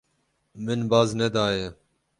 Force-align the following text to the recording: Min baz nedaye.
Min 0.55 0.89
baz 0.89 1.13
nedaye. 1.19 1.67